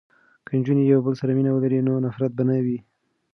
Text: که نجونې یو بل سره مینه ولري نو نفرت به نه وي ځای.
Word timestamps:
که 0.45 0.51
نجونې 0.59 0.83
یو 0.85 0.99
بل 1.05 1.13
سره 1.21 1.31
مینه 1.37 1.51
ولري 1.53 1.79
نو 1.87 1.93
نفرت 2.05 2.31
به 2.37 2.43
نه 2.49 2.55
وي 2.63 2.77
ځای. 2.79 2.79